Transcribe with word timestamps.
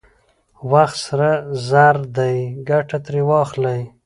وخت 0.71 0.97
سره 1.07 1.29
زر 1.67 1.95
دی، 2.17 2.37
ګټه 2.69 2.97
ترې 3.05 3.21
واخلئ! 3.29 3.81